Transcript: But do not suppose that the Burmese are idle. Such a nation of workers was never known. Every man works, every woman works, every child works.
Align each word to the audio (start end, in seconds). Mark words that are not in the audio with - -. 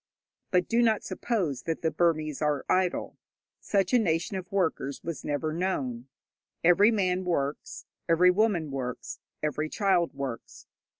But 0.49 0.67
do 0.67 0.81
not 0.81 1.03
suppose 1.03 1.61
that 1.61 1.83
the 1.83 1.91
Burmese 1.91 2.41
are 2.41 2.65
idle. 2.67 3.19
Such 3.59 3.93
a 3.93 3.99
nation 3.99 4.35
of 4.35 4.51
workers 4.51 5.03
was 5.03 5.23
never 5.23 5.53
known. 5.53 6.07
Every 6.63 6.89
man 6.89 7.23
works, 7.23 7.85
every 8.09 8.31
woman 8.31 8.71
works, 8.71 9.19
every 9.43 9.69
child 9.69 10.15
works. 10.15 10.65